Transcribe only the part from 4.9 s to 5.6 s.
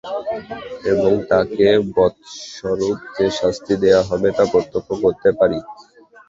করতে পারে।